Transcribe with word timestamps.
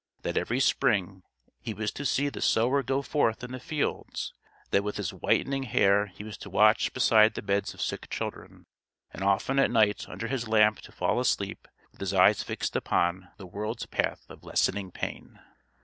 That 0.23 0.35
every 0.35 0.59
spring 0.59 1.21
he 1.59 1.75
was 1.75 1.91
to 1.91 2.05
see 2.07 2.29
the 2.29 2.41
sower 2.41 2.81
go 2.81 3.03
forth 3.03 3.43
in 3.43 3.51
the 3.51 3.59
fields; 3.59 4.33
that 4.71 4.83
with 4.83 4.97
his 4.97 5.13
whitening 5.13 5.61
hair 5.61 6.07
he 6.07 6.23
was 6.23 6.39
to 6.39 6.49
watch 6.49 6.91
beside 6.91 7.35
the 7.35 7.43
beds 7.43 7.75
of 7.75 7.81
sick 7.81 8.09
children; 8.09 8.65
and 9.11 9.21
often 9.23 9.59
at 9.59 9.69
night 9.69 10.09
under 10.09 10.25
his 10.27 10.47
lamp 10.47 10.79
to 10.79 10.91
fall 10.91 11.19
asleep 11.19 11.67
with 11.91 11.99
his 11.99 12.15
eyes 12.15 12.41
fixed 12.41 12.75
upon 12.75 13.29
The 13.37 13.45
World's 13.45 13.85
Path 13.85 14.25
of 14.27 14.43
Lessening 14.43 14.89
Pain. 14.91 15.39